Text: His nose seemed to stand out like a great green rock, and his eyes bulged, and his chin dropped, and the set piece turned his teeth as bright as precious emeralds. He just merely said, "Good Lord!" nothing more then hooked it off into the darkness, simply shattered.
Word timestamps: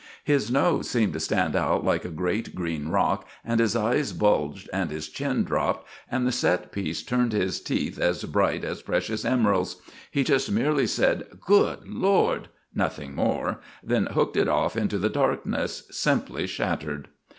His 0.23 0.49
nose 0.49 0.89
seemed 0.89 1.13
to 1.13 1.19
stand 1.19 1.55
out 1.55 1.85
like 1.85 2.03
a 2.03 2.09
great 2.09 2.55
green 2.55 2.87
rock, 2.87 3.27
and 3.45 3.59
his 3.59 3.75
eyes 3.75 4.13
bulged, 4.13 4.67
and 4.73 4.89
his 4.89 5.07
chin 5.07 5.43
dropped, 5.43 5.87
and 6.09 6.25
the 6.25 6.31
set 6.31 6.71
piece 6.71 7.03
turned 7.03 7.33
his 7.33 7.61
teeth 7.61 7.99
as 7.99 8.23
bright 8.23 8.63
as 8.63 8.81
precious 8.81 9.23
emeralds. 9.23 9.75
He 10.09 10.23
just 10.23 10.51
merely 10.51 10.87
said, 10.87 11.25
"Good 11.45 11.87
Lord!" 11.87 12.47
nothing 12.73 13.13
more 13.13 13.61
then 13.83 14.07
hooked 14.07 14.37
it 14.37 14.47
off 14.47 14.75
into 14.75 14.97
the 14.97 15.07
darkness, 15.07 15.83
simply 15.91 16.47
shattered. 16.47 17.09